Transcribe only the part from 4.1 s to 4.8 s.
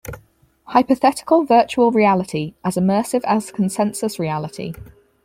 reality.